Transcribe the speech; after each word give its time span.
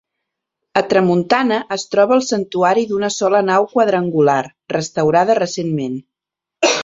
A 0.79 0.81
tramuntana 0.91 1.57
es 1.75 1.83
troba 1.95 2.15
el 2.15 2.23
Santuari 2.29 2.85
d’una 2.93 3.11
sola 3.17 3.43
nau 3.51 3.69
quadrangular, 3.75 4.41
restaurada 4.75 5.39
recentment. 5.43 6.01